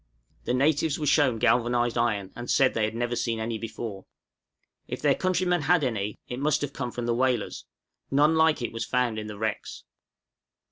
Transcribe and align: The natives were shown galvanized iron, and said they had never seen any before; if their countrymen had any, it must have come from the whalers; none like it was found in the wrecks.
The 0.45 0.55
natives 0.55 0.97
were 0.97 1.05
shown 1.05 1.37
galvanized 1.37 1.95
iron, 1.95 2.31
and 2.35 2.49
said 2.49 2.73
they 2.73 2.85
had 2.85 2.95
never 2.95 3.15
seen 3.15 3.39
any 3.39 3.59
before; 3.59 4.07
if 4.87 4.99
their 4.99 5.13
countrymen 5.13 5.61
had 5.61 5.83
any, 5.83 6.17
it 6.27 6.39
must 6.39 6.61
have 6.61 6.73
come 6.73 6.91
from 6.91 7.05
the 7.05 7.13
whalers; 7.13 7.65
none 8.09 8.33
like 8.33 8.63
it 8.63 8.73
was 8.73 8.83
found 8.83 9.19
in 9.19 9.27
the 9.27 9.37
wrecks. 9.37 9.83